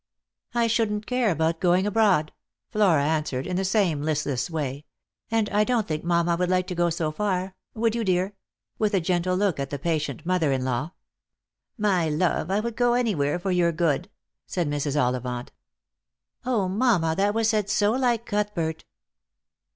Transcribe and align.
"^" 0.55 0.59
I 0.59 0.65
shouldn't 0.65 1.05
care 1.05 1.29
about 1.29 1.59
going 1.61 1.85
abroad," 1.85 2.31
Flora 2.71 3.03
answered 3.05 3.45
in 3.45 3.55
the 3.55 3.63
same 3.63 4.01
listless 4.01 4.49
way," 4.49 4.85
and 5.29 5.47
I 5.51 5.63
don't 5.63 5.87
think 5.87 6.03
mamma 6.03 6.35
would 6.37 6.49
like 6.49 6.65
to 6.69 6.73
go 6.73 6.89
so 6.89 7.11
far; 7.11 7.53
would 7.75 7.93
you, 7.93 8.03
dear?" 8.03 8.33
with 8.79 8.95
a 8.95 8.99
gentle 8.99 9.37
look 9.37 9.59
at 9.59 9.69
the 9.69 9.77
patient 9.77 10.25
mother 10.25 10.51
in 10.51 10.65
law." 10.65 10.93
My 11.87 12.09
love, 12.09 12.49
I 12.49 12.61
would 12.61 12.75
go 12.75 12.95
anywhere 12.95 13.37
for 13.37 13.51
your 13.51 13.71
good," 13.71 14.09
said 14.47 14.67
Mrs. 14.67 14.95
OUivant." 14.95 15.49
mamma, 16.43 17.13
that 17.15 17.35
was 17.35 17.49
said 17.49 17.69
so 17.69 17.91
like 17.91 18.25
Cuthbert 18.25 18.85